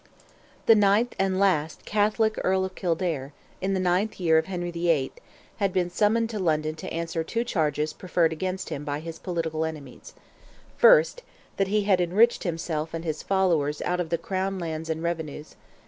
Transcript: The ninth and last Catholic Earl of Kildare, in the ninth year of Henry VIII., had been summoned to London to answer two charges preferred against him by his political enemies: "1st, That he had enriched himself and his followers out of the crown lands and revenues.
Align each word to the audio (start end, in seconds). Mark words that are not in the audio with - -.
The 0.65 0.73
ninth 0.73 1.15
and 1.19 1.39
last 1.39 1.85
Catholic 1.85 2.39
Earl 2.43 2.65
of 2.65 2.73
Kildare, 2.73 3.33
in 3.61 3.75
the 3.75 3.79
ninth 3.79 4.19
year 4.19 4.39
of 4.39 4.47
Henry 4.47 4.71
VIII., 4.71 5.11
had 5.57 5.71
been 5.71 5.91
summoned 5.91 6.27
to 6.31 6.39
London 6.39 6.73
to 6.77 6.91
answer 6.91 7.23
two 7.23 7.43
charges 7.43 7.93
preferred 7.93 8.33
against 8.33 8.69
him 8.69 8.83
by 8.83 8.99
his 8.99 9.19
political 9.19 9.63
enemies: 9.63 10.15
"1st, 10.81 11.19
That 11.57 11.67
he 11.67 11.83
had 11.83 12.01
enriched 12.01 12.45
himself 12.45 12.95
and 12.95 13.05
his 13.05 13.21
followers 13.21 13.79
out 13.83 13.99
of 13.99 14.09
the 14.09 14.17
crown 14.17 14.57
lands 14.57 14.89
and 14.89 15.03
revenues. 15.03 15.55